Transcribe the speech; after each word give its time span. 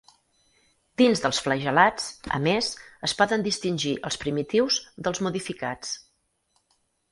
Dins 1.01 1.19
dels 1.25 1.41
flagel·lats, 1.47 2.07
a 2.39 2.39
més, 2.47 2.71
es 3.09 3.15
poden 3.21 3.45
distingir 3.49 3.93
els 4.11 4.19
primitius 4.25 4.81
dels 5.09 5.25
modificats. 5.29 5.97